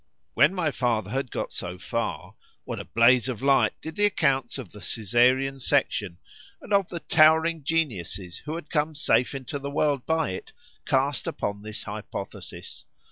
When 0.33 0.55
my 0.55 0.71
father 0.71 1.11
had 1.11 1.29
got 1.29 1.53
so 1.53 1.77
far,——what 1.77 2.79
a 2.79 2.85
blaze 2.85 3.29
of 3.29 3.43
light 3.43 3.73
did 3.81 3.95
the 3.97 4.07
accounts 4.07 4.57
of 4.57 4.71
the 4.71 4.79
Caesarian 4.79 5.59
section, 5.59 6.17
and 6.59 6.73
of 6.73 6.89
the 6.89 7.01
towering 7.01 7.63
geniuses 7.63 8.39
who 8.39 8.55
had 8.55 8.71
come 8.71 8.95
safe 8.95 9.35
into 9.35 9.59
the 9.59 9.69
world 9.69 10.07
by 10.07 10.31
it, 10.31 10.53
cast 10.87 11.27
upon 11.27 11.61
this 11.61 11.83
hypothesis? 11.83 12.85